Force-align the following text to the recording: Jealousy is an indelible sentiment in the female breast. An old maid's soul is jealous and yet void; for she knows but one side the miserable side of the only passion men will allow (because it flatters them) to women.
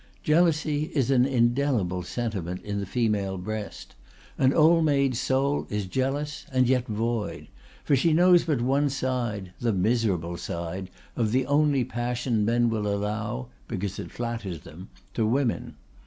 Jealousy 0.23 0.85
is 0.95 1.11
an 1.11 1.27
indelible 1.27 2.01
sentiment 2.01 2.59
in 2.63 2.79
the 2.79 2.87
female 2.87 3.37
breast. 3.37 3.93
An 4.35 4.51
old 4.51 4.83
maid's 4.83 5.19
soul 5.19 5.67
is 5.69 5.85
jealous 5.85 6.47
and 6.51 6.67
yet 6.67 6.87
void; 6.87 7.49
for 7.83 7.95
she 7.95 8.11
knows 8.11 8.43
but 8.45 8.61
one 8.61 8.89
side 8.89 9.53
the 9.59 9.71
miserable 9.71 10.37
side 10.37 10.89
of 11.15 11.31
the 11.31 11.45
only 11.45 11.83
passion 11.83 12.43
men 12.43 12.67
will 12.71 12.87
allow 12.87 13.49
(because 13.67 13.99
it 13.99 14.09
flatters 14.09 14.61
them) 14.61 14.89
to 15.13 15.23
women. 15.23 15.75